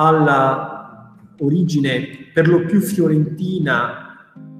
[0.00, 4.16] alla origine per lo più fiorentina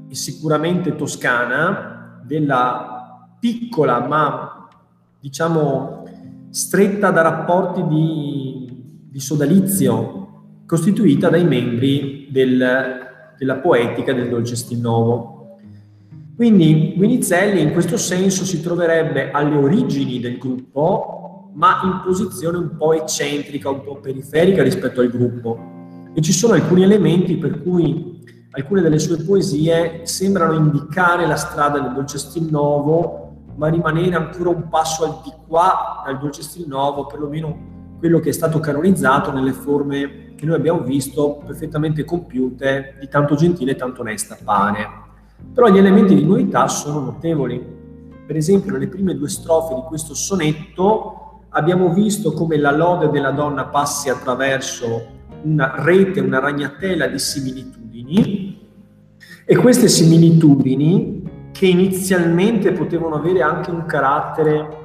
[0.07, 4.69] e sicuramente toscana della piccola ma
[5.19, 6.05] diciamo
[6.51, 10.19] stretta da rapporti di, di sodalizio
[10.67, 12.99] costituita dai membri del,
[13.39, 15.57] della poetica del dolce stil novo.
[16.37, 21.20] Quindi Guinizelli in questo senso si troverebbe alle origini del gruppo,
[21.55, 25.59] ma in posizione un po' eccentrica, un po' periferica rispetto al gruppo.
[26.15, 31.79] E ci sono alcuni elementi per cui alcune delle sue poesie sembrano indicare la strada
[31.79, 36.67] del dolce stil novo, ma rimanere ancora un passo al di qua dal dolce stil
[36.67, 42.97] novo, perlomeno quello che è stato canonizzato nelle forme che noi abbiamo visto perfettamente compiute
[42.99, 44.89] di tanto gentile e tanto onesta pare.
[45.53, 47.63] Però gli elementi di novità sono notevoli.
[48.27, 53.31] Per esempio, nelle prime due strofe di questo sonetto abbiamo visto come la lode della
[53.31, 58.59] donna passi attraverso una rete, una ragnatela di similitudini.
[59.45, 64.79] E queste similitudini che inizialmente potevano avere anche un carattere,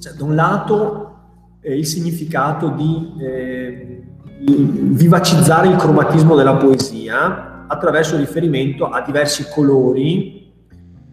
[0.00, 1.16] cioè da un lato
[1.60, 4.02] eh, il significato di, eh,
[4.38, 10.52] di vivacizzare il cromatismo della poesia, attraverso riferimento a diversi colori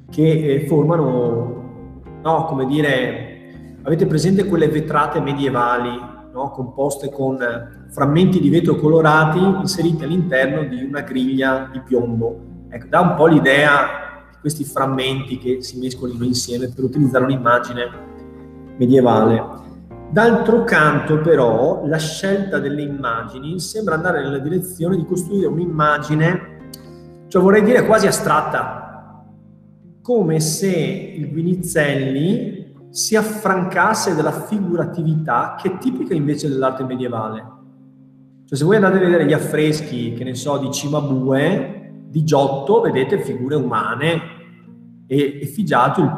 [0.09, 1.63] che eh, formano,
[2.21, 3.34] no, come dire,
[3.85, 5.89] avete presente quelle vetrate medievali,
[6.33, 7.37] no, composte con
[7.89, 12.53] frammenti di vetro colorati inseriti all'interno di una griglia di piombo.
[12.67, 17.89] Ecco, dà un po' l'idea di questi frammenti che si mescolino insieme per utilizzare un'immagine
[18.77, 19.63] medievale.
[20.09, 26.57] D'altro canto, però, la scelta delle immagini sembra andare nella direzione di costruire un'immagine,
[27.27, 29.23] cioè vorrei dire quasi astratta,
[30.01, 32.54] come se il Vinizelli
[32.95, 37.45] si affrancasse della figuratività che è tipica invece dell'arte medievale.
[38.45, 42.79] Cioè, se voi andate a vedere gli affreschi, che ne so, di Cimabue, di Giotto,
[42.79, 44.21] vedete figure umane
[45.07, 46.11] e effigiato il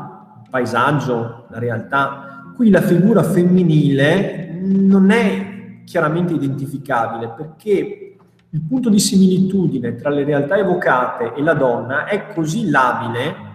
[0.52, 8.18] paesaggio, la realtà qui la figura femminile non è chiaramente identificabile perché
[8.50, 13.47] il punto di similitudine tra le realtà evocate e la donna è così labile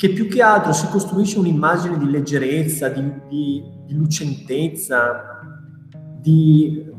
[0.00, 5.42] che più che altro si costruisce un'immagine di leggerezza, di, di, di lucentezza,
[6.18, 6.90] di,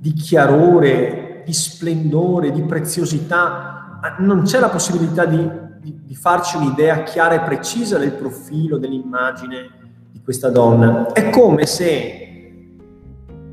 [0.00, 4.16] di chiarore, di splendore, di preziosità.
[4.20, 5.46] Non c'è la possibilità di,
[5.82, 9.68] di farci un'idea chiara e precisa del profilo, dell'immagine
[10.24, 11.12] questa donna.
[11.12, 12.64] È come se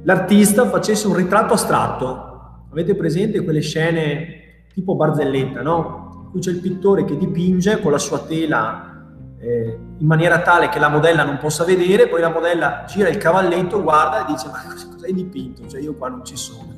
[0.04, 2.68] l'artista facesse un ritratto astratto.
[2.72, 6.05] Avete presente quelle scene tipo barzelletta, no?
[6.36, 8.94] Cui c'è il pittore che dipinge con la sua tela
[9.40, 13.16] eh, in maniera tale che la modella non possa vedere, poi la modella gira il
[13.16, 15.66] cavalletto, guarda e dice ma cosa hai dipinto?
[15.66, 16.74] Cioè io qua non ci sono.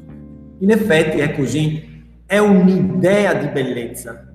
[0.59, 4.31] In effetti è così, è un'idea di bellezza,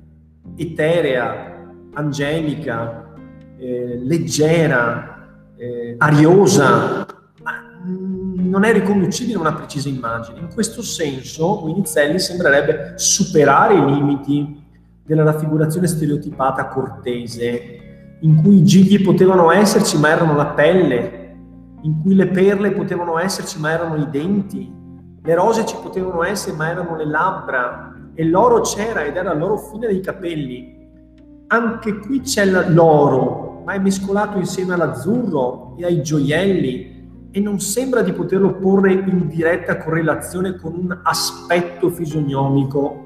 [0.56, 3.14] eterea, angelica,
[3.58, 7.06] eh, leggera, eh, ariosa,
[7.84, 10.40] non è riconducibile una precisa immagine.
[10.40, 14.61] In questo senso, Winizelli sembrerebbe superare i limiti
[15.04, 21.36] della raffigurazione stereotipata cortese, in cui i gigli potevano esserci ma erano la pelle,
[21.82, 24.72] in cui le perle potevano esserci ma erano i denti,
[25.24, 29.56] le rose ci potevano essere ma erano le labbra, e l'oro c'era ed era l'oro
[29.56, 30.80] fine dei capelli.
[31.48, 38.02] Anche qui c'è l'oro, ma è mescolato insieme all'azzurro e ai gioielli e non sembra
[38.02, 43.01] di poterlo porre in diretta correlazione con un aspetto fisionomico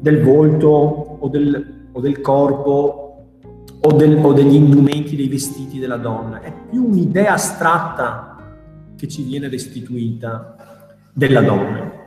[0.00, 3.26] del volto o del, o del corpo
[3.82, 6.40] o, del, o degli indumenti dei vestiti della donna.
[6.40, 8.36] È più un'idea astratta
[8.96, 10.56] che ci viene restituita
[11.12, 11.98] della donna.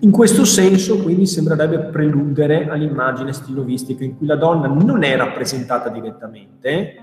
[0.00, 5.90] In questo senso, quindi, sembrerebbe preludere all'immagine stilovistica in cui la donna non è rappresentata
[5.90, 6.94] direttamente,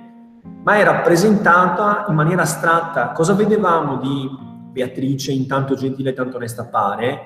[0.64, 3.12] ma è rappresentata in maniera astratta.
[3.12, 4.30] Cosa vedevamo di
[4.72, 7.20] Beatrice, intanto gentile e tanto onesta pare?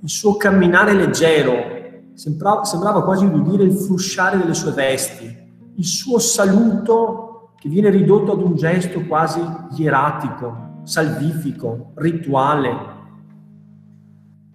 [0.00, 1.75] Il suo camminare leggero,
[2.16, 5.24] sembrava, sembrava quasi udire il frusciare delle sue vesti,
[5.76, 9.40] il suo saluto che viene ridotto ad un gesto quasi
[9.76, 12.94] ieratico, salvifico, rituale.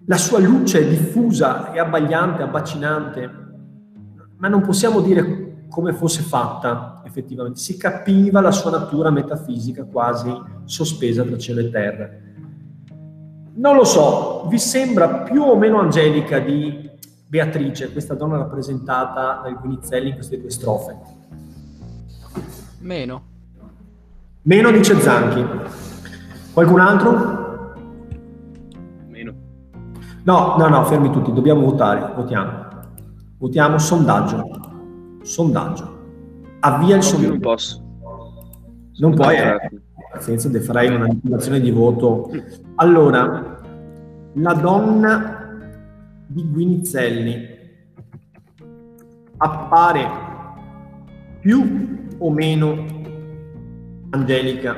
[0.06, 3.30] La sua luce diffusa e abbagliante, abbacinante,
[4.36, 10.32] ma non possiamo dire come fosse fatta effettivamente, si capiva la sua natura metafisica quasi
[10.64, 12.08] sospesa tra cielo e terra.
[13.54, 16.81] Non lo so, vi sembra più o meno angelica di
[17.32, 20.94] Beatrice, questa donna rappresentata dal Guinizelli in queste due strofe?
[22.80, 23.22] Meno.
[24.42, 25.42] Meno dice Zanchi.
[26.52, 27.72] Qualcun altro?
[29.08, 29.32] Meno.
[30.24, 32.66] No, no, no, fermi tutti, dobbiamo votare, votiamo.
[33.38, 34.50] Votiamo sondaggio.
[35.22, 36.00] Sondaggio.
[36.60, 37.30] Avvia il sondaggio.
[37.30, 37.82] Non posso.
[38.98, 39.56] Non puoi, eh,
[40.12, 42.30] pazienza, te farai una dichiarazione di voto.
[42.74, 43.58] Allora,
[44.34, 45.41] la donna
[46.32, 47.60] di Guinizelli
[49.36, 50.08] appare
[51.40, 52.86] più o meno
[54.10, 54.74] angelica?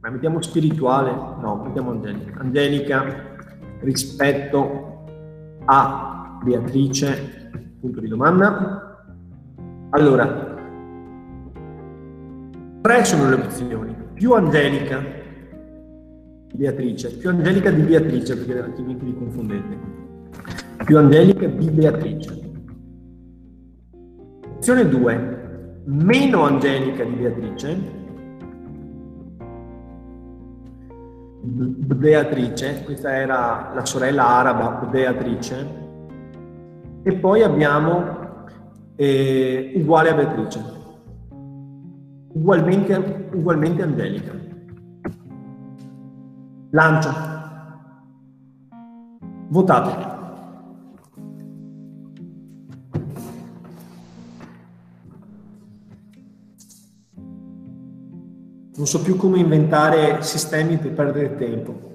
[0.00, 1.12] Ma mettiamo spirituale?
[1.40, 2.40] No, mettiamo angelica.
[2.40, 3.36] Angelica
[3.80, 5.04] rispetto
[5.64, 7.50] a Beatrice?
[7.80, 9.06] Punto di domanda.
[9.90, 10.56] Allora,
[12.82, 13.96] tre sono le opzioni.
[14.12, 15.02] Più angelica
[16.54, 19.93] Beatrice, più angelica di Beatrice, perché altrimenti vi confondete.
[20.84, 22.42] Più angelica di Beatrice.
[24.56, 28.02] Opzione 2, meno angelica di Beatrice.
[31.42, 35.82] Beatrice, questa era la sorella araba Beatrice,
[37.02, 38.22] e poi abbiamo
[38.96, 40.64] eh, uguale a Beatrice,
[42.32, 44.32] ugualmente, ugualmente angelica.
[46.70, 47.10] Lancio.
[49.48, 50.13] Votate.
[58.76, 61.92] Non so più come inventare sistemi per perdere tempo.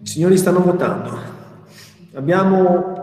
[0.00, 1.10] I signori stanno votando.
[2.14, 2.98] Abbiamo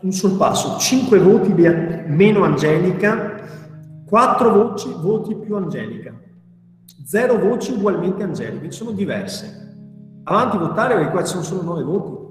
[0.00, 3.42] un sorpasso, 5 voti meno Angelica,
[4.06, 6.14] 4 voci, voti più Angelica,
[7.04, 9.64] 0 voci ugualmente Angelica, sono diverse.
[10.24, 12.24] Avanti votare perché qua ci sono solo 9 voti.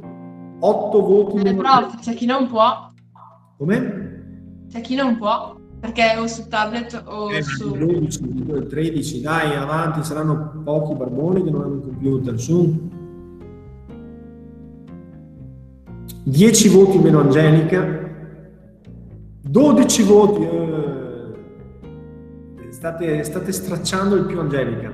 [0.60, 1.62] 8 voti meno.
[1.62, 2.85] Prof, c'è chi non può.
[3.58, 4.66] Come?
[4.70, 7.72] C'è chi non può, perché o su tablet o eh, su...
[7.72, 12.90] 12, 13, dai, avanti, saranno pochi barboni che non hanno un computer, su.
[16.24, 18.04] 10 voti meno Angelica,
[19.42, 21.34] 12 voti, eh,
[22.72, 24.92] state, state stracciando il più Angelica,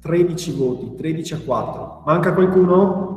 [0.00, 2.02] 13 voti, 13 a 4.
[2.06, 3.08] Manca qualcuno?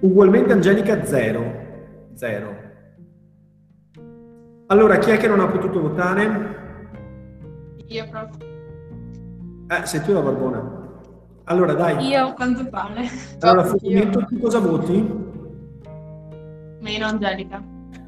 [0.00, 1.52] Ugualmente Angelica 0,
[2.14, 2.57] 0.
[4.70, 6.56] Allora, chi è che non ha potuto votare?
[7.86, 8.46] Io proprio.
[9.68, 10.76] Eh, sei tu la barbona.
[11.44, 12.06] Allora, dai.
[12.06, 13.08] Io, quanto pare.
[13.40, 15.26] Allora, Fumetto, tu cosa voti?
[16.80, 17.62] Meno Angelica.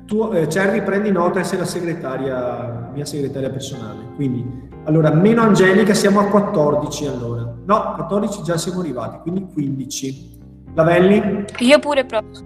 [0.05, 4.13] Tu, eh, Cherry, prendi nota, sei la segretaria, mia segretaria personale.
[4.17, 7.55] Quindi, allora, meno Angelica, siamo a 14 allora.
[7.65, 10.39] No, 14 già siamo arrivati, quindi 15.
[10.75, 11.45] Lavelli?
[11.61, 12.39] Io pure proprio.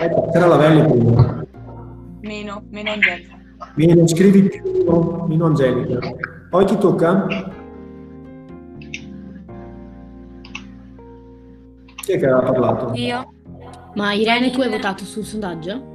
[0.00, 1.44] Ecco, c'era Lavelli prima.
[2.22, 3.31] Meno, meno Angelica.
[3.74, 4.84] Meno, scrivi più,
[5.26, 5.98] meno Angelica.
[6.50, 7.26] Poi chi tocca?
[11.94, 12.92] Chi è che aveva parlato?
[12.94, 13.32] Io.
[13.94, 15.90] Ma Irene, tu hai votato sul sondaggio?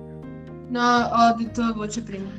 [0.69, 2.29] No, ho detto voce prima.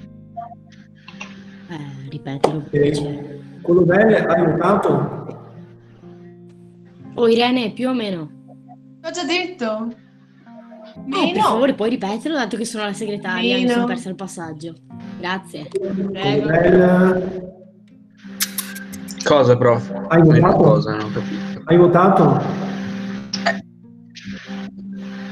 [1.68, 2.64] Eh, ripetilo.
[2.70, 5.26] Eh, quello bello, hai votato?
[7.14, 8.30] Oh Irene, più o meno?
[9.02, 9.88] L'ho già detto.
[11.04, 11.28] Meno.
[11.28, 14.14] Eh, per favore, puoi ripeterlo, dato che sono la segretaria e mi sono persa il
[14.14, 14.74] passaggio.
[15.18, 15.66] Grazie.
[16.12, 17.46] Prego.
[19.24, 19.90] Cosa, prof?
[20.08, 20.56] Hai votato?
[20.56, 21.62] Cosa, non ho capito.
[21.64, 22.42] Hai votato?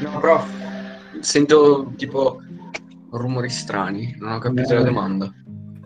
[0.03, 0.45] No, prof.
[1.21, 2.41] Sento tipo
[3.11, 4.75] rumori strani, non ho capito Eh.
[4.79, 5.33] la domanda.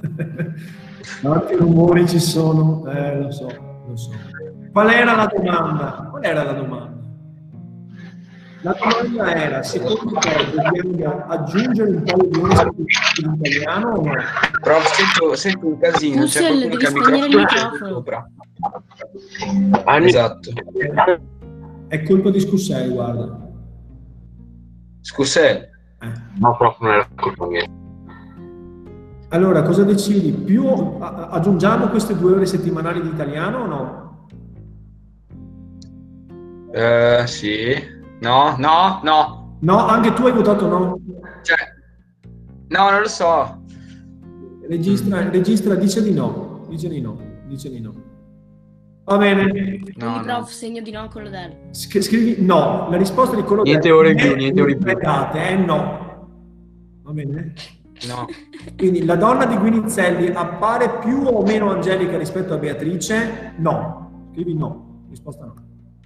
[1.23, 2.85] Quanti rumori ci sono?
[2.91, 3.47] Eh, lo so,
[3.87, 4.11] lo so.
[4.73, 6.09] Qual era la domanda?
[6.11, 6.99] Qual era la domanda?
[8.63, 12.71] La domanda era, secondo te dobbiamo aggiungere un paio di ore
[13.23, 14.13] in italiano o no?
[14.61, 18.31] Prof, sento, sento un casino, c'è Fussel, qualcuno che ha il microfono sopra.
[20.03, 20.51] Esatto.
[21.89, 23.49] È colpa di Scussei, guarda.
[25.01, 25.71] Scusate,
[26.03, 26.13] Eh.
[26.39, 27.65] No, proprio non era colpa mia.
[29.31, 30.33] Allora, cosa decidi?
[30.33, 34.09] Più a- aggiungiamo queste due ore settimanali di italiano o no?
[36.73, 37.99] eh, sì.
[38.21, 39.57] No, no, no.
[39.61, 40.99] No, anche tu hai votato no.
[41.43, 41.57] Cioè,
[42.69, 43.63] no, non lo so.
[44.69, 46.65] Registra, registra, dice di no.
[46.69, 47.19] Dice di no.
[47.47, 47.93] Dice di no.
[49.05, 49.43] Va bene.
[49.45, 50.21] No, Quindi, no.
[50.23, 51.57] prof, segno di no a quello del.
[51.73, 52.89] Sch- Scrivi no.
[52.91, 54.97] La risposta di quello Niente del- ore in più, è niente ore in più.
[54.97, 56.29] È no.
[57.03, 57.53] Va bene?
[58.07, 58.27] No.
[58.77, 63.55] Quindi la donna di Guinizelli appare più o meno angelica rispetto a Beatrice?
[63.59, 64.29] No.
[64.33, 65.05] Scrivi no.
[65.11, 65.55] Risposta no.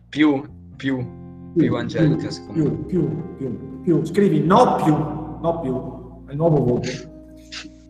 [0.08, 0.42] Più,
[0.76, 1.06] più,
[1.54, 2.70] più angelica, secondo me.
[2.70, 4.04] più, più, più, più.
[4.04, 6.88] Scrivi no più, no più, è il nuovo voto.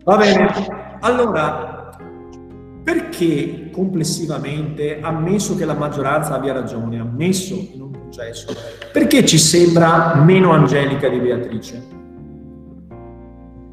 [0.05, 0.49] Va bene,
[1.01, 1.97] allora,
[2.83, 8.55] perché complessivamente, ammesso che la maggioranza abbia ragione, ammesso e non concesso,
[8.93, 11.83] perché ci sembra meno angelica di Beatrice?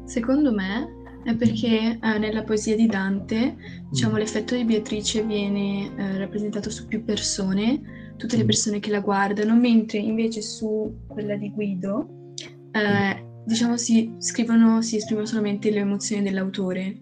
[0.04, 3.56] Secondo me è perché eh, nella poesia di Dante,
[3.90, 4.16] diciamo, mm.
[4.16, 8.46] l'effetto di Beatrice viene eh, rappresentato su più persone, tutte le mm.
[8.46, 12.34] persone che la guardano, mentre invece su quella di Guido,
[12.72, 17.00] eh, diciamo, si scrivono, si esprimono solamente le emozioni dell'autore.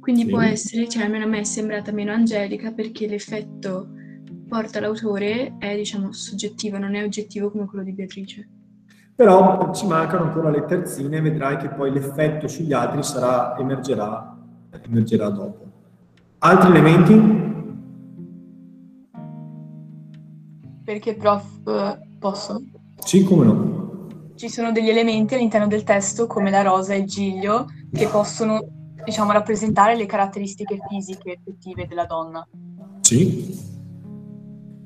[0.00, 0.28] Quindi sì.
[0.28, 3.88] può essere, cioè almeno a me è sembrata meno angelica perché l'effetto
[4.48, 8.48] porta l'autore è, diciamo, soggettivo, non è oggettivo come quello di Beatrice.
[9.16, 14.36] Però ci mancano ancora le terzine e vedrai che poi l'effetto sugli altri sarà, emergerà,
[14.84, 15.64] emergerà dopo.
[16.38, 17.42] Altri elementi?
[20.84, 21.44] Perché, prof,
[22.18, 22.60] posso?
[22.98, 24.08] Sì, come no.
[24.34, 28.60] Ci sono degli elementi all'interno del testo, come la rosa e il giglio, che possono
[29.04, 32.44] diciamo, rappresentare le caratteristiche fisiche effettive della donna.
[33.00, 33.73] Sì.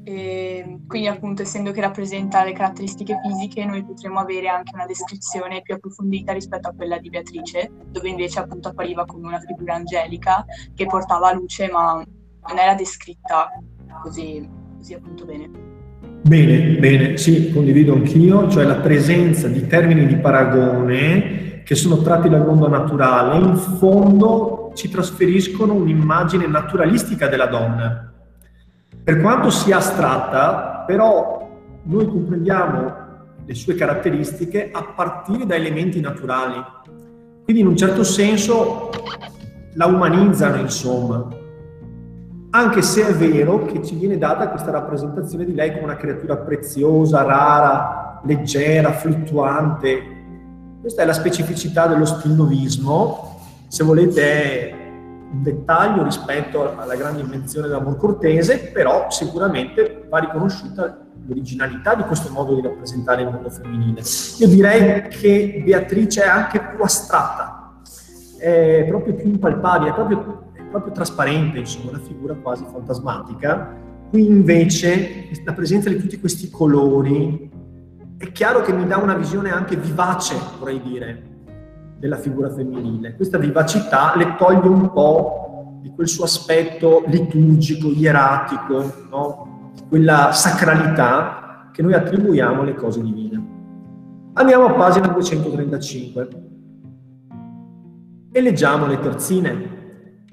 [0.09, 5.61] E quindi appunto essendo che rappresenta le caratteristiche fisiche noi potremmo avere anche una descrizione
[5.61, 10.47] più approfondita rispetto a quella di Beatrice, dove invece appunto appariva come una figura angelica
[10.75, 13.50] che portava luce ma non era descritta
[14.03, 14.49] così,
[14.79, 15.50] così appunto bene.
[16.23, 22.31] Bene, bene, sì, condivido anch'io, cioè la presenza di termini di paragone che sono tratti
[22.31, 28.09] dal mondo naturale, in fondo ci trasferiscono un'immagine naturalistica della donna.
[29.09, 31.49] Per quanto sia astratta, però
[31.85, 32.95] noi comprendiamo
[33.43, 36.62] le sue caratteristiche a partire da elementi naturali.
[37.43, 38.91] Quindi in un certo senso
[39.77, 41.27] la umanizzano, insomma.
[42.50, 46.37] Anche se è vero che ci viene data questa rappresentazione di lei come una creatura
[46.37, 50.03] preziosa, rara, leggera, fluttuante,
[50.83, 54.77] questa è la specificità dello stilnovismo, se volete
[55.30, 62.32] un dettaglio rispetto alla grande invenzione dell'amor cortese, però sicuramente va riconosciuta l'originalità di questo
[62.32, 64.00] modo di rappresentare il mondo femminile.
[64.38, 67.80] Io direi che Beatrice è anche più astratta,
[68.38, 73.76] è proprio più impalpabile, è proprio, è proprio trasparente, insomma, una figura quasi fantasmatica.
[74.08, 77.50] Qui invece la presenza di tutti questi colori,
[78.16, 81.23] è chiaro che mi dà una visione anche vivace, vorrei dire,
[81.99, 83.14] della figura femminile.
[83.17, 89.73] Questa vivacità le toglie un po' di quel suo aspetto liturgico, ieratico, no?
[89.88, 93.57] quella sacralità che noi attribuiamo alle cose divine.
[94.35, 96.28] Andiamo a pagina 235
[98.31, 99.76] e leggiamo le terzine.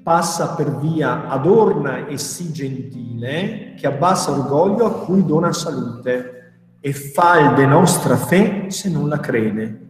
[0.02, 6.36] Passa per via adorna e sì gentile, che abbassa orgoglio a cui dona salute
[6.80, 9.85] e falde nostra fe se non la crede,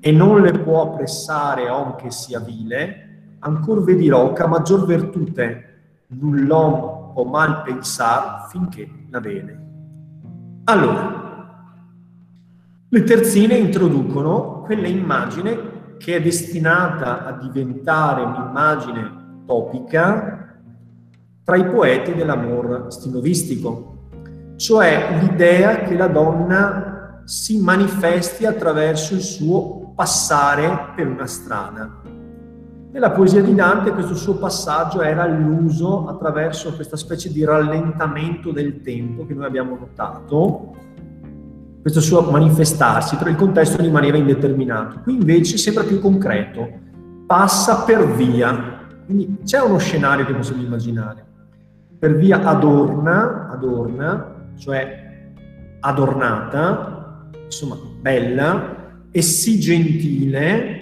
[0.00, 7.24] e non le può appressare che sia vile, ancor vedi roca maggior virtute, null'om può
[7.24, 9.60] mal pensar finché la vede.
[10.64, 11.20] Allora,
[12.88, 20.56] le terzine introducono quella immagine che è destinata a diventare un'immagine topica
[21.44, 24.08] tra i poeti dell'amor stinovistico,
[24.56, 26.99] cioè l'idea che la donna
[27.30, 31.88] si manifesti attraverso il suo passare per una strada.
[32.90, 38.82] Nella poesia di Dante questo suo passaggio era l'uso attraverso questa specie di rallentamento del
[38.82, 40.74] tempo che noi abbiamo notato,
[41.80, 44.98] questo suo manifestarsi, però il contesto rimaneva indeterminato.
[45.04, 46.68] Qui invece sembra più concreto,
[47.28, 51.24] passa per via, quindi c'è uno scenario che possiamo immaginare.
[51.96, 55.28] Per via adorna, adorna cioè
[55.78, 56.99] adornata,
[57.50, 58.76] insomma bella,
[59.10, 60.78] e sì gentile,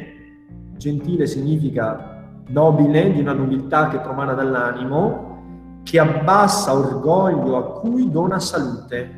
[0.77, 8.39] gentile significa nobile, di una nobiltà che promana dall'animo, che abbassa orgoglio a cui dona
[8.39, 9.17] salute.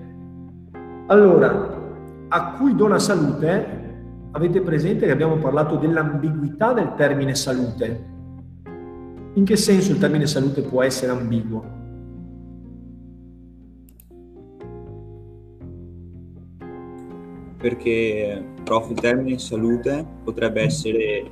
[1.08, 1.78] Allora,
[2.28, 3.78] a cui dona salute,
[4.30, 8.08] avete presente che abbiamo parlato dell'ambiguità del termine salute.
[9.34, 11.78] In che senso il termine salute può essere ambiguo?
[17.60, 21.30] Perché prof, il termine salute potrebbe essere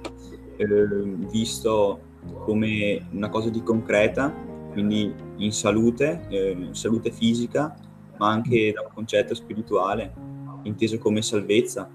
[0.56, 0.87] eh,
[1.30, 2.00] visto
[2.44, 4.32] come una cosa di concreta,
[4.73, 7.75] quindi in salute, eh, salute fisica,
[8.18, 10.12] ma anche da un concetto spirituale,
[10.64, 11.88] inteso come salvezza.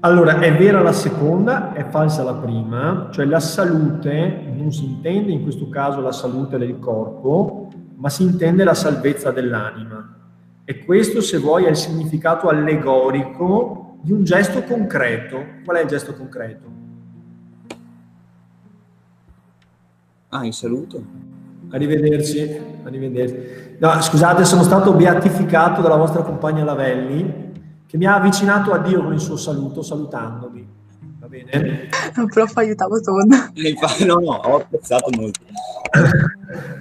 [0.00, 5.32] Allora, è vera la seconda, è falsa la prima, cioè la salute non si intende
[5.32, 10.17] in questo caso la salute del corpo, ma si intende la salvezza dell'anima.
[10.70, 15.42] E questo, se vuoi, è il significato allegorico di un gesto concreto.
[15.64, 16.68] Qual è il gesto concreto?
[20.28, 21.02] Ah, in saluto?
[21.70, 23.76] Arrivederci, arrivederci.
[23.78, 27.52] No, scusate, sono stato beatificato dalla vostra compagna Lavelli,
[27.86, 30.68] che mi ha avvicinato a Dio con il suo saluto, salutandomi.
[31.28, 31.88] Va bene?
[32.16, 33.30] Il prof aiutavo Todd.
[34.06, 35.40] No, no, ho apprezzato molto.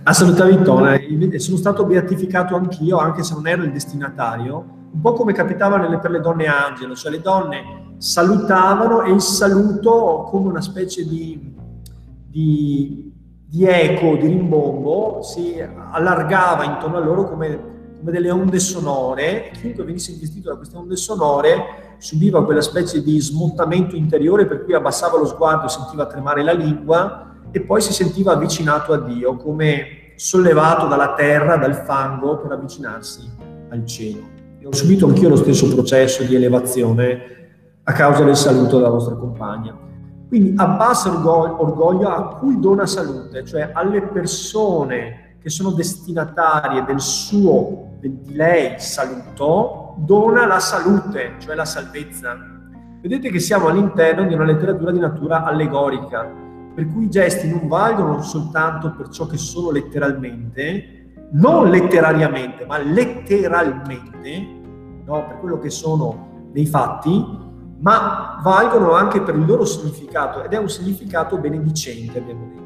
[0.03, 4.55] Assolutamente, sono stato beatificato anch'io, anche se non ero il destinatario,
[4.93, 9.19] un po' come capitava nelle, per le donne angelo, cioè le donne salutavano e il
[9.21, 11.53] saluto come una specie di,
[12.25, 13.11] di,
[13.45, 17.59] di eco, di rimbombo, si allargava intorno a loro come,
[17.99, 23.01] come delle onde sonore e chiunque venisse investito da queste onde sonore subiva quella specie
[23.01, 27.93] di smottamento interiore per cui abbassava lo sguardo sentiva tremare la lingua e poi si
[27.93, 33.29] sentiva avvicinato a Dio, come sollevato dalla terra, dal fango per avvicinarsi
[33.69, 34.19] al cielo.
[34.59, 37.35] E ho subito anch'io lo stesso processo di elevazione
[37.83, 39.75] a causa del saluto della vostra compagna.
[40.27, 47.86] Quindi abbassa orgoglio a cui dona salute, cioè alle persone che sono destinatarie del suo,
[47.99, 52.35] di lei saluto, dona la salute, cioè la salvezza.
[53.01, 56.29] Vedete che siamo all'interno di una letteratura di natura allegorica,
[56.75, 62.77] per cui i gesti non valgono soltanto per ciò che sono letteralmente, non letterariamente, ma
[62.77, 64.47] letteralmente,
[65.05, 67.45] no, per quello che sono dei fatti,
[67.79, 72.65] ma valgono anche per il loro significato ed è un significato benedicente, abbiamo detto,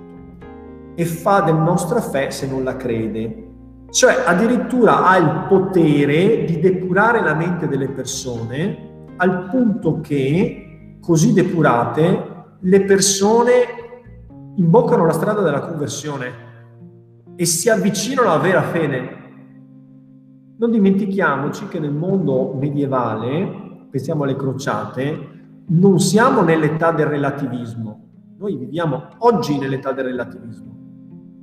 [0.96, 3.50] e fa del nostra fede se non la crede.
[3.92, 11.34] Cioè addirittura ha il potere di depurare la mente delle persone al punto che, così
[11.34, 12.30] depurate,
[12.62, 13.52] le persone
[14.56, 16.32] imboccano la strada della conversione
[17.36, 19.20] e si avvicinano alla vera fede.
[20.58, 25.30] Non dimentichiamoci che nel mondo medievale pensiamo alle crociate,
[25.68, 30.81] non siamo nell'età del relativismo, noi viviamo oggi nell'età del relativismo.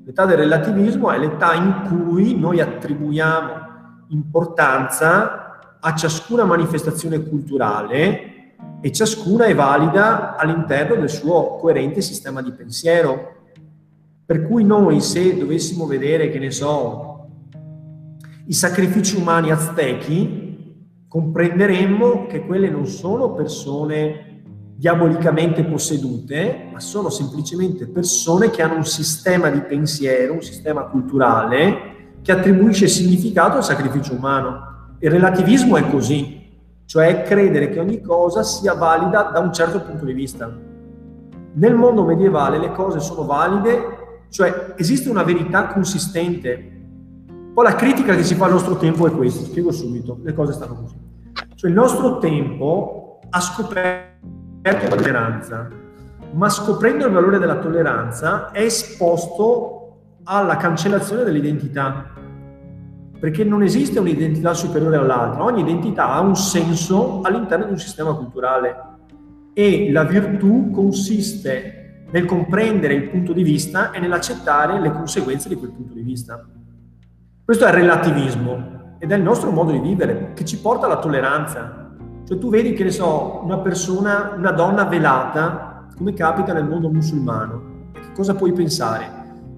[0.08, 3.50] L'età del relativismo è l'età in cui noi attribuiamo
[4.08, 12.52] importanza a ciascuna manifestazione culturale e ciascuna è valida all'interno del suo coerente sistema di
[12.52, 13.34] pensiero.
[14.24, 17.26] Per cui noi se dovessimo vedere, che ne so,
[18.46, 24.27] i sacrifici umani aztechi, comprenderemmo che quelle non sono persone
[24.78, 31.96] diabolicamente possedute, ma sono semplicemente persone che hanno un sistema di pensiero, un sistema culturale
[32.22, 34.94] che attribuisce significato al sacrificio umano.
[35.00, 36.48] Il relativismo è così,
[36.84, 40.48] cioè credere che ogni cosa sia valida da un certo punto di vista.
[41.54, 46.76] Nel mondo medievale le cose sono valide, cioè esiste una verità consistente,
[47.52, 50.52] poi la critica che si fa al nostro tempo è questa, spiego subito, le cose
[50.52, 50.94] stanno così.
[51.56, 54.07] Cioè il nostro tempo ha scoperto
[54.72, 55.68] la tolleranza,
[56.33, 62.12] ma scoprendo il valore della tolleranza è esposto alla cancellazione dell'identità,
[63.18, 68.12] perché non esiste un'identità superiore all'altra, ogni identità ha un senso all'interno di un sistema
[68.14, 68.76] culturale
[69.54, 75.57] e la virtù consiste nel comprendere il punto di vista e nell'accettare le conseguenze di
[75.57, 76.46] quel punto di vista.
[77.44, 80.98] Questo è il relativismo ed è il nostro modo di vivere che ci porta alla
[80.98, 81.77] tolleranza.
[82.28, 86.90] Cioè tu vedi che ne so, una persona, una donna velata, come capita nel mondo
[86.90, 89.10] musulmano, cosa puoi pensare?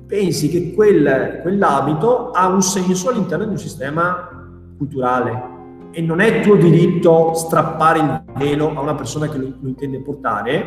[0.06, 4.28] Pensi che quel, quell'abito ha un senso all'interno di un sistema
[4.76, 5.42] culturale
[5.90, 10.00] e non è tuo diritto strappare il velo a una persona che lo, lo intende
[10.00, 10.64] portare,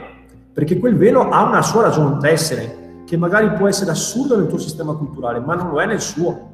[0.52, 4.58] perché quel velo ha una sua ragione d'essere, che magari può essere assurdo nel tuo
[4.58, 6.52] sistema culturale, ma non lo è nel suo.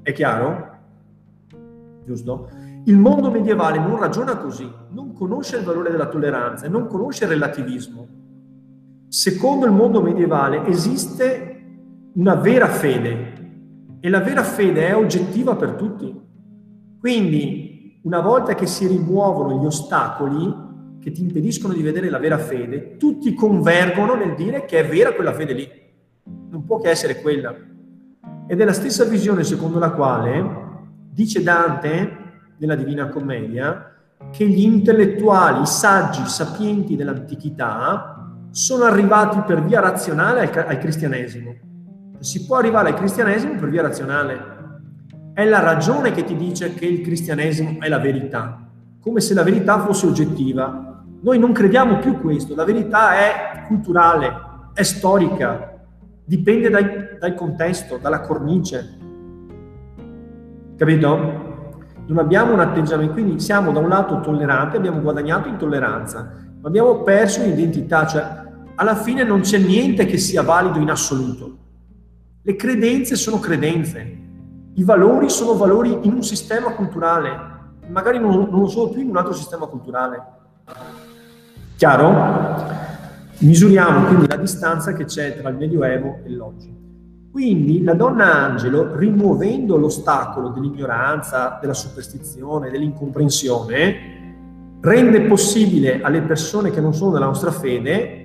[0.00, 0.70] È chiaro?
[2.04, 2.61] Giusto?
[2.84, 7.30] Il mondo medievale non ragiona così, non conosce il valore della tolleranza, non conosce il
[7.30, 8.08] relativismo.
[9.06, 11.64] Secondo il mondo medievale esiste
[12.14, 16.12] una vera fede e la vera fede è oggettiva per tutti.
[16.98, 22.38] Quindi, una volta che si rimuovono gli ostacoli che ti impediscono di vedere la vera
[22.38, 25.68] fede, tutti convergono nel dire che è vera quella fede lì.
[26.50, 27.54] Non può che essere quella.
[28.48, 30.60] Ed è la stessa visione secondo la quale
[31.12, 32.21] dice Dante
[32.62, 33.92] nella Divina Commedia
[34.30, 41.54] che gli intellettuali, i saggi, sapienti dell'antichità sono arrivati per via razionale al, al cristianesimo.
[42.20, 44.50] Si può arrivare al cristianesimo per via razionale.
[45.34, 48.68] È la ragione che ti dice che il cristianesimo è la verità,
[49.00, 51.04] come se la verità fosse oggettiva.
[51.20, 54.32] Noi non crediamo più questo, la verità è culturale,
[54.72, 55.80] è storica,
[56.24, 58.98] dipende dai, dal contesto, dalla cornice.
[60.76, 61.51] Capito?
[62.06, 66.68] Non abbiamo un atteggiamento, quindi siamo da un lato tolleranti, abbiamo guadagnato in tolleranza, ma
[66.68, 68.42] abbiamo perso in identità, cioè
[68.74, 71.58] alla fine non c'è niente che sia valido in assoluto.
[72.42, 74.18] Le credenze sono credenze,
[74.74, 77.50] i valori sono valori in un sistema culturale,
[77.88, 80.22] magari non, non lo sono più in un altro sistema culturale.
[81.76, 82.80] Chiaro?
[83.38, 86.81] Misuriamo quindi la distanza che c'è tra il Medioevo e l'oggi.
[87.32, 96.82] Quindi la donna angelo, rimuovendo l'ostacolo dell'ignoranza, della superstizione, dell'incomprensione, rende possibile alle persone che
[96.82, 98.18] non sono della nostra fede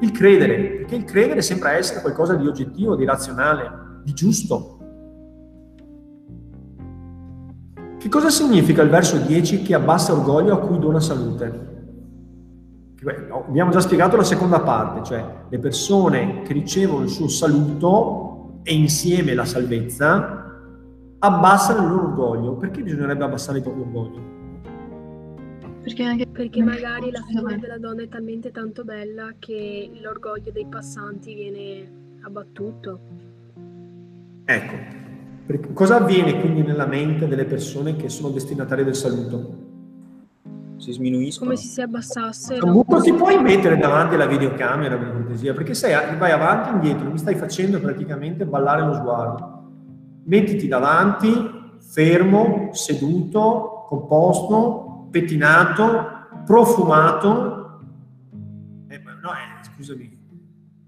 [0.00, 4.78] il credere, perché il credere sembra essere qualcosa di oggettivo, di razionale, di giusto.
[7.98, 11.68] Che cosa significa il verso 10 che abbassa orgoglio a cui dona salute?
[13.46, 18.29] Abbiamo già spiegato la seconda parte, cioè le persone che ricevono il suo saluto
[18.62, 20.44] e insieme la salvezza,
[21.18, 22.56] abbassano il loro orgoglio.
[22.56, 24.38] Perché bisognerebbe abbassare il proprio orgoglio?
[25.82, 30.66] Perché, anche, perché magari la figura della donna è talmente tanto bella che l'orgoglio dei
[30.66, 31.90] passanti viene
[32.22, 33.00] abbattuto.
[34.44, 34.74] Ecco,
[35.72, 39.68] cosa avviene quindi nella mente delle persone che sono destinatarie del saluto?
[40.80, 41.50] Si sminuiscono.
[41.50, 42.58] Come se si abbassasse.
[42.58, 47.10] Comunque ti puoi mettere davanti alla videocamera per cortesia, perché sei, vai avanti e indietro,
[47.10, 49.62] mi stai facendo praticamente ballare lo sguardo.
[50.24, 56.06] Mettiti davanti, fermo, seduto, composto, pettinato,
[56.46, 57.80] profumato.
[58.88, 60.18] Eh, no, eh, scusami,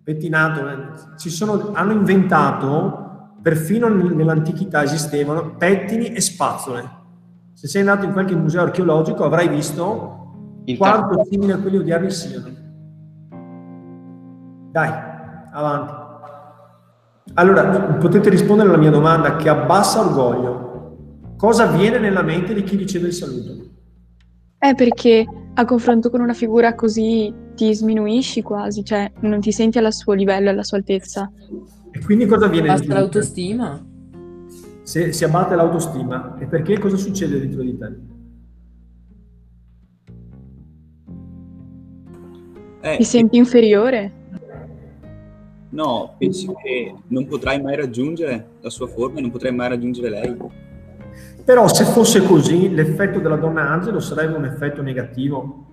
[0.03, 0.69] pettinato.
[0.71, 0.77] Eh,
[1.19, 7.01] ci sono, hanno inventato, perfino nell'antichità esistevano, pettini e spazzole
[7.63, 11.07] se sei andato in qualche museo archeologico avrai visto Intanto.
[11.07, 12.49] quanto simili a quelli odierni siano.
[14.73, 14.91] Dai,
[15.53, 15.93] avanti.
[17.35, 17.65] Allora,
[18.01, 20.97] potete rispondere alla mia domanda che abbassa orgoglio.
[21.37, 23.53] Cosa avviene nella mente di chi riceve il saluto?
[24.59, 29.79] È perché a confronto con una figura così ti sminuisci quasi, cioè non ti senti
[29.79, 31.31] al suo livello, alla sua altezza.
[31.93, 32.67] E quindi cosa avviene?
[32.67, 33.87] Basta l'autostima?
[34.83, 37.93] Se si abbatte l'autostima, e perché cosa succede dentro di te?
[42.85, 44.21] Eh, Ti senti inferiore?
[45.71, 50.11] No, penso che non potrai mai raggiungere la sua forma e non potrai mai raggiungere
[50.11, 50.37] lei.
[51.45, 55.67] Però se fosse così, l'effetto della donna angelo sarebbe un effetto negativo.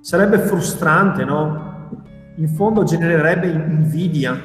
[0.00, 1.74] Sarebbe frustrante, no?
[2.36, 4.40] In fondo genererebbe invidia,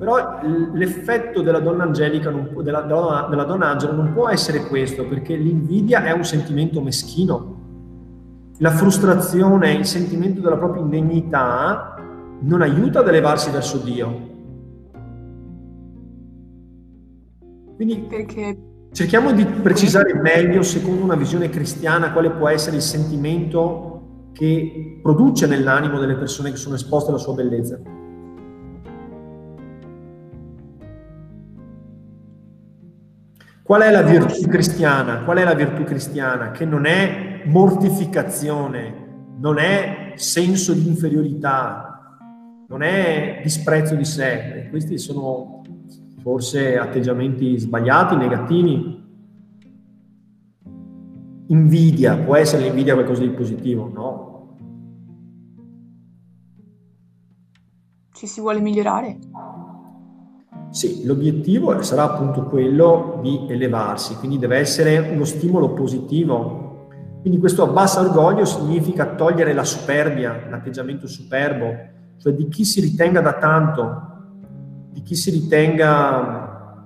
[0.00, 0.40] però
[0.72, 5.36] l'effetto della donna angelica, può, della, della, della donna angela non può essere questo, perché
[5.36, 7.58] l'invidia è un sentimento meschino.
[8.60, 11.96] La frustrazione, il sentimento della propria indegnità
[12.40, 14.28] non aiuta ad elevarsi verso Dio.
[17.76, 18.58] Quindi perché
[18.92, 25.46] cerchiamo di precisare meglio, secondo una visione cristiana, quale può essere il sentimento che produce
[25.46, 27.99] nell'animo delle persone che sono esposte alla sua bellezza.
[33.70, 35.22] Qual è la virtù cristiana?
[35.22, 36.50] Qual è la virtù cristiana?
[36.50, 42.18] Che non è mortificazione, non è senso di inferiorità,
[42.66, 44.66] non è disprezzo di sé.
[44.70, 45.62] Questi sono
[46.20, 49.04] forse atteggiamenti sbagliati, negativi.
[51.46, 53.88] Invidia, può essere l'invidia qualcosa di positivo?
[53.94, 54.56] No.
[58.14, 59.18] Ci si vuole migliorare?
[60.70, 66.68] Sì, l'obiettivo sarà appunto quello di elevarsi, quindi deve essere uno stimolo positivo.
[67.20, 71.74] Quindi questo abbassa orgoglio significa togliere la superbia, l'atteggiamento superbo,
[72.18, 74.08] cioè di chi si ritenga da tanto,
[74.92, 76.84] di chi si ritenga,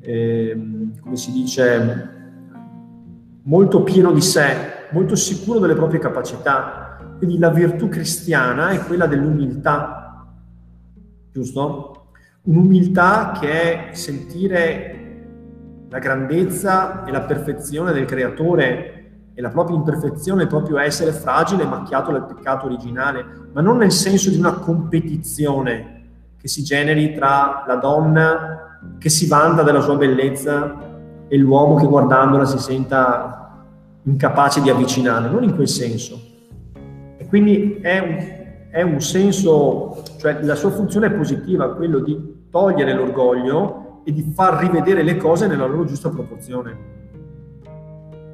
[0.00, 0.58] eh,
[0.98, 2.10] come si dice,
[3.42, 4.44] molto pieno di sé,
[4.92, 6.96] molto sicuro delle proprie capacità.
[7.18, 10.26] Quindi la virtù cristiana è quella dell'umiltà,
[11.32, 11.95] giusto?
[12.46, 13.50] Un'umiltà che
[13.90, 14.96] è sentire
[15.88, 18.92] la grandezza e la perfezione del creatore
[19.34, 23.90] e la propria imperfezione, il proprio essere fragile macchiato dal peccato originale, ma non nel
[23.90, 26.04] senso di una competizione
[26.38, 30.76] che si generi tra la donna che si vanta della sua bellezza
[31.26, 33.64] e l'uomo che guardandola si senta
[34.04, 36.20] incapace di avvicinare, non in quel senso.
[37.16, 42.35] E quindi è un, è un senso, cioè la sua funzione è positiva, quello di
[42.56, 46.94] togliere l'orgoglio e di far rivedere le cose nella loro giusta proporzione.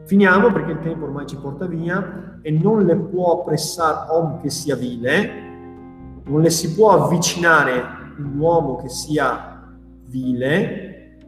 [0.05, 4.49] Finiamo perché il tempo ormai ci porta via e non le può pressare om che
[4.49, 7.83] sia vile, non le si può avvicinare
[8.19, 9.75] un uomo che sia
[10.07, 11.19] vile,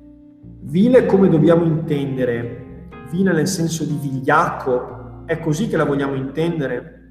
[0.60, 7.03] vile come dobbiamo intendere, vile nel senso di vigliacco, è così che la vogliamo intendere,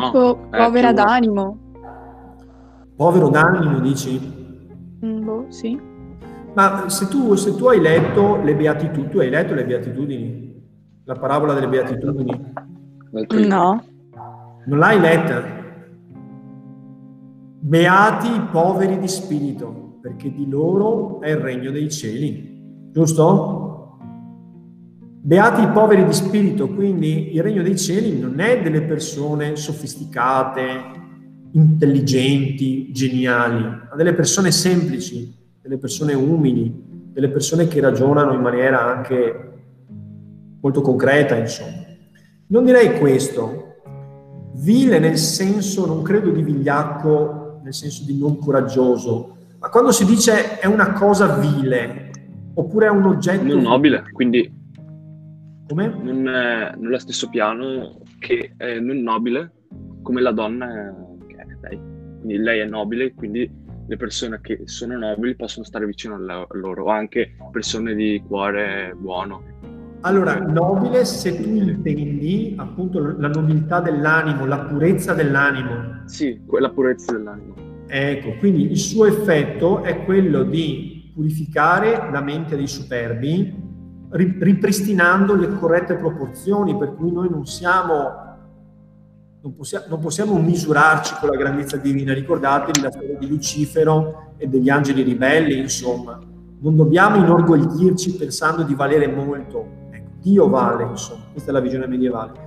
[0.00, 0.96] tipo povera più...
[0.96, 1.58] d'animo.
[2.96, 4.20] Povero d'animo, dici?
[5.04, 5.78] Mm, boh, sì.
[6.54, 10.64] Ma se tu, se tu hai letto le beatitudini, tu hai letto le beatitudini?
[11.04, 12.52] La parabola delle beatitudini?
[13.46, 13.84] No.
[14.66, 15.42] Non l'hai letta?
[17.60, 22.90] Beati i poveri di spirito, perché di loro è il regno dei cieli.
[22.92, 23.65] Giusto?
[25.26, 30.68] Beati i poveri di spirito, quindi il regno dei cieli non è delle persone sofisticate,
[31.50, 36.72] intelligenti, geniali, ma delle persone semplici, delle persone umili,
[37.10, 39.52] delle persone che ragionano in maniera anche
[40.60, 41.82] molto concreta, insomma.
[42.46, 43.78] Non direi questo.
[44.58, 50.04] Vile nel senso, non credo di vigliacco, nel senso di non coraggioso, ma quando si
[50.04, 52.12] dice è una cosa vile,
[52.54, 53.42] oppure è un oggetto...
[53.42, 54.64] Non nobile, quindi...
[55.68, 55.88] Come?
[55.88, 59.52] Non è nello stesso piano che è non nobile
[60.02, 60.94] come la donna
[61.26, 61.80] che è lei.
[62.18, 63.50] Quindi lei è nobile, quindi
[63.88, 69.42] le persone che sono nobili possono stare vicino a loro, anche persone di cuore buono.
[70.02, 76.02] Allora, nobile se tu intendi appunto la nobiltà dell'animo, la purezza dell'animo.
[76.04, 77.54] Sì, la purezza dell'animo.
[77.88, 83.64] Ecco, quindi il suo effetto è quello di purificare la mente dei superbi,
[84.16, 88.24] ripristinando le corrette proporzioni, per cui noi non siamo
[89.46, 92.12] non possiamo, non possiamo misurarci con la grandezza divina.
[92.12, 96.18] Ricordatevi la storia di Lucifero e degli angeli ribelli, insomma.
[96.58, 99.68] Non dobbiamo inorgoglirci pensando di valere molto.
[99.90, 101.22] Ecco, Dio vale, insomma.
[101.30, 102.44] Questa è la visione medievale.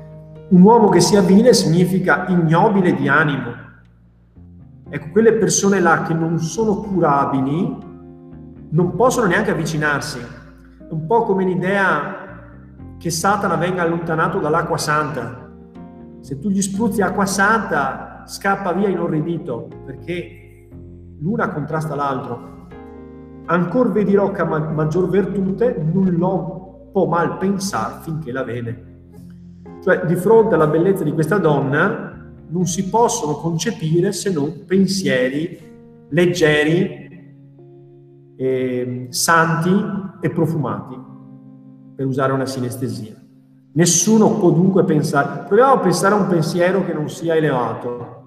[0.50, 3.68] Un uomo che sia vile significa ignobile di animo.
[4.90, 7.78] Ecco, quelle persone là che non sono curabili
[8.72, 10.20] non possono neanche avvicinarsi.
[10.90, 12.28] Un po' come l'idea
[12.98, 15.48] che Satana venga allontanato dall'acqua santa
[16.22, 20.68] se tu gli spruzzi acqua santa, scappa via inorridito, perché
[21.20, 22.68] l'una contrasta l'altro.
[23.46, 28.88] Ancor vedi rocca ma- maggior virtute, null'uomo può mal pensare finché la vede.
[29.82, 32.08] Cioè, di fronte alla bellezza di questa donna,
[32.48, 35.68] non si possono concepire se non pensieri
[36.10, 37.08] leggeri,
[38.36, 39.86] eh, santi
[40.20, 40.98] e profumati,
[41.96, 43.16] per usare una sinestesia.
[43.72, 48.18] Nessuno può dunque pensare, proviamo a pensare a un pensiero che non sia elevato.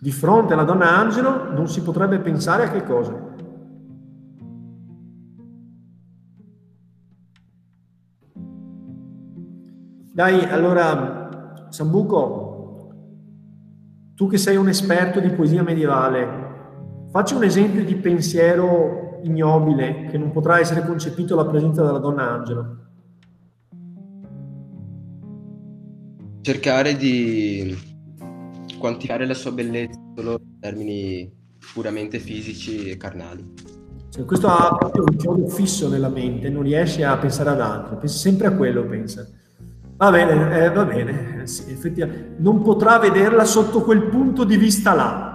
[0.00, 3.28] Di fronte alla donna angelo non si potrebbe pensare a che cosa?
[10.12, 12.88] Dai, allora, Sambuco,
[14.14, 16.49] tu che sei un esperto di poesia medievale,
[17.10, 22.30] facci un esempio di pensiero ignobile che non potrà essere concepito alla presenza della donna
[22.30, 22.76] angelo.
[26.40, 27.76] Cercare di
[28.78, 31.30] quantificare la sua bellezza solo in termini
[31.74, 33.52] puramente fisici e carnali.
[34.08, 37.96] Cioè, questo ha proprio un chiodo fisso nella mente, non riesce a pensare ad altro,
[37.96, 39.28] pensa sempre a quello, pensa.
[39.96, 42.36] Va bene, eh, va bene, sì, effettivamente.
[42.38, 45.29] Non potrà vederla sotto quel punto di vista là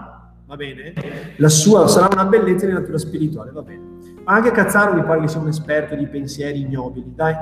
[0.56, 0.94] va bene?
[1.38, 3.94] La sua sarà una bellezza di natura spirituale, va bene.
[4.24, 7.36] Ma anche Cazzaro mi pare che sia un esperto di pensieri ignobili, dai.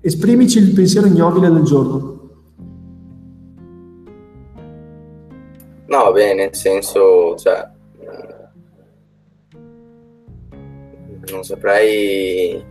[0.00, 2.10] Esprimici il pensiero ignobile del giorno.
[5.86, 7.68] No, va bene, nel senso, cioè,
[11.30, 12.70] non saprei...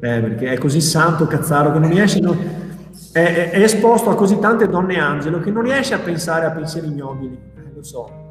[0.00, 2.20] Eh, perché è così santo Cazzaro che non riesce...
[2.20, 2.66] Non...
[3.12, 6.50] È, è, è, esposto a così tante donne angelo che non riesce a pensare a
[6.50, 7.34] pensieri ignobili.
[7.56, 8.26] Eh, lo so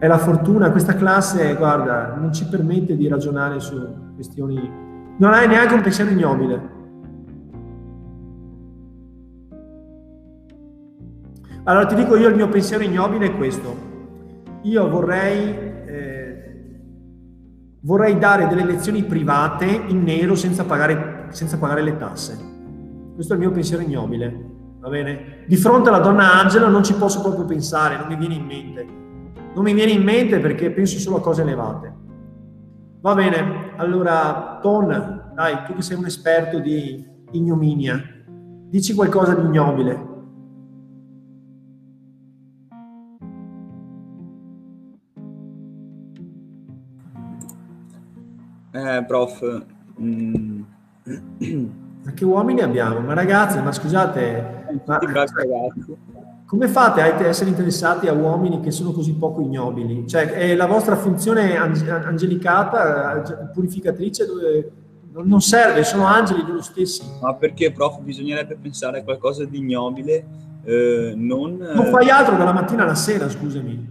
[0.00, 3.78] è la fortuna, questa classe, guarda, non ci permette di ragionare su
[4.14, 4.56] questioni...
[5.18, 6.78] Non hai neanche un pensiero ignobile.
[11.64, 13.76] Allora ti dico io il mio pensiero ignobile è questo.
[14.62, 16.54] Io vorrei, eh,
[17.82, 22.38] vorrei dare delle lezioni private in nero senza pagare, senza pagare le tasse.
[23.14, 24.34] Questo è il mio pensiero ignobile,
[24.80, 25.44] va bene?
[25.46, 29.00] Di fronte alla donna Angela non ci posso proprio pensare, non mi viene in mente
[29.54, 31.94] non mi viene in mente perché penso solo a cose elevate.
[33.00, 38.02] Va bene, allora Ton, dai, tu che sei un esperto di ignominia,
[38.68, 40.08] dici qualcosa di ignobile.
[48.72, 49.64] Eh, prof.
[50.00, 50.62] Mm.
[52.02, 53.00] Ma che uomini abbiamo?
[53.00, 54.98] Ma ragazzi, ma scusate, ma...
[54.98, 55.34] ragazzi.
[56.50, 60.04] Come fate a essere interessati a uomini che sono così poco ignobili?
[60.08, 64.72] Cioè, è la vostra funzione angelicata, purificatrice, dove,
[65.12, 67.02] non serve, sono angeli loro stessi.
[67.20, 70.26] Ma perché, prof, bisognerebbe pensare a qualcosa di ignobile,
[70.64, 71.56] eh, non...
[71.56, 73.88] Non fai altro dalla mattina alla sera, scusami.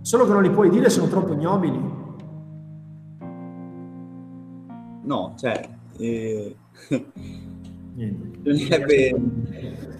[0.00, 1.78] Solo che non li puoi dire, sono troppo ignobili.
[5.02, 5.60] No, cioè...
[5.98, 6.56] Eh...
[8.40, 9.90] bisognerebbe...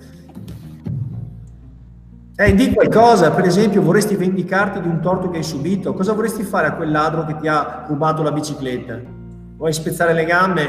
[2.41, 5.93] Eh, di qualcosa, per esempio, vorresti vendicarti di un torto che hai subito?
[5.93, 8.99] Cosa vorresti fare a quel ladro che ti ha rubato la bicicletta?
[9.59, 10.67] Vuoi spezzare le gambe?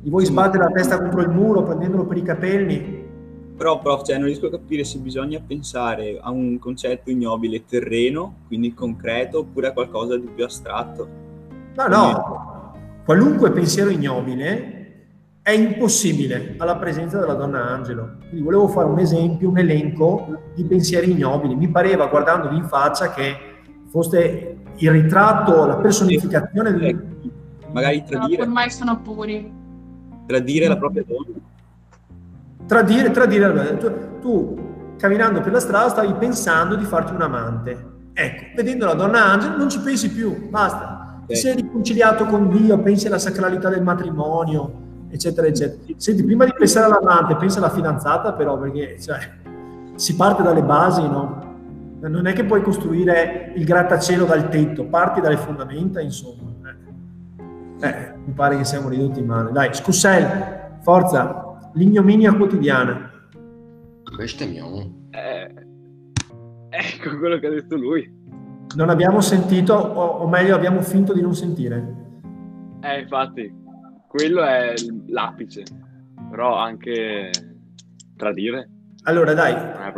[0.00, 3.04] Gli vuoi sbattere la testa contro il muro prendendolo per i capelli?
[3.56, 8.34] Però, prof, cioè, non riesco a capire se bisogna pensare a un concetto ignobile terreno,
[8.46, 11.08] quindi concreto, oppure a qualcosa di più astratto.
[11.74, 14.81] No, no, qualunque pensiero ignobile
[15.42, 18.16] è impossibile alla presenza della donna angelo.
[18.28, 21.56] Quindi volevo fare un esempio, un elenco di pensieri ignobili.
[21.56, 23.36] Mi pareva, guardandovi in faccia, che
[23.88, 27.10] foste il ritratto, la personificazione del...
[27.72, 28.36] Magari tradire...
[28.36, 29.52] No, ormai sono puri.
[30.26, 31.38] Tradire la propria donna.
[32.66, 33.76] Tradire, tradire...
[33.78, 37.90] Tu, tu, camminando per la strada, stavi pensando di farti un amante.
[38.12, 41.24] Ecco, vedendo la donna angelo non ci pensi più, basta.
[41.26, 44.81] Ti sei riconciliato con Dio, pensi alla sacralità del matrimonio,
[45.12, 45.92] eccetera, eccetera.
[45.96, 49.18] Senti, prima di pensare all'amante, pensa alla fidanzata però, perché cioè,
[49.94, 51.50] si parte dalle basi, no?
[52.00, 56.50] Non è che puoi costruire il grattacielo dal tetto, parti dalle fondamenta, insomma.
[57.80, 59.52] Eh, eh mi pare che siamo ridotti male.
[59.52, 63.10] Dai, Scussel, forza, l'ignominia quotidiana.
[64.16, 65.08] Bestemmiamo.
[65.10, 65.54] Eh,
[66.70, 68.20] ecco quello che ha detto lui.
[68.74, 72.00] Non abbiamo sentito, o, o meglio abbiamo finto di non sentire.
[72.80, 73.61] Eh, infatti,
[74.12, 74.74] quello è
[75.06, 75.62] l'apice,
[76.28, 77.30] però anche
[78.14, 78.68] tradire.
[79.04, 79.54] Allora dai,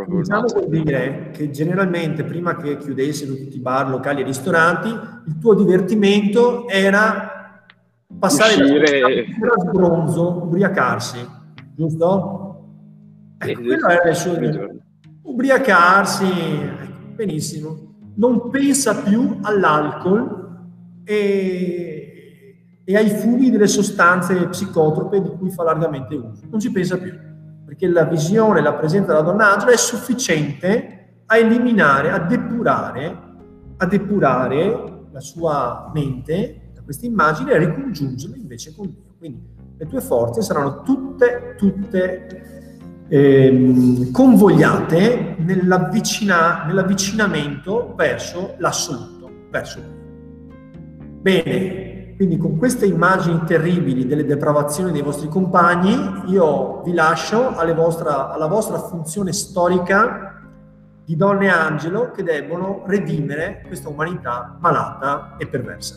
[0.07, 4.89] iniziamo a dire che generalmente prima che chiudessero tutti i bar, locali e ristoranti,
[5.27, 7.59] il tuo divertimento era
[8.17, 9.27] passare Uscire...
[9.41, 11.19] da sbronzo, ubriacarsi,
[11.75, 12.69] giusto?
[13.39, 14.39] Ecco, quello era il suo
[15.23, 18.13] ubriacarsi, ecco, benissimo.
[18.15, 20.43] Non pensa più all'alcol
[21.03, 22.04] e
[22.85, 26.43] e ai fumi delle sostanze psicotrope di cui fa largamente uso.
[26.51, 27.13] Non ci pensa più,
[27.65, 33.19] perché la visione, la presenza della donna angela è sufficiente a eliminare, a depurare,
[33.79, 39.15] a depurare la sua mente da queste immagini e a ricongiungerla invece con Dio.
[39.19, 39.43] Quindi
[39.79, 50.03] le tue forze saranno tutte, tutte ehm, convogliate nell'avvicina, nell'avvicinamento verso l'assoluto, verso Dio.
[51.23, 58.33] Bene, quindi con queste immagini terribili delle depravazioni dei vostri compagni, io vi lascio vostra,
[58.33, 60.43] alla vostra funzione storica
[61.05, 65.97] di donne angelo che debbono redimere questa umanità malata e perversa.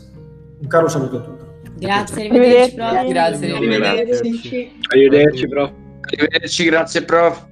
[0.60, 1.46] Un caro saluto a tutti.
[1.80, 2.76] Grazie, arrivederci.
[2.76, 4.80] Grazie, arrivederci.
[4.90, 5.72] Arrivederci, prof.
[6.02, 7.46] Arrivederci, grazie, prof.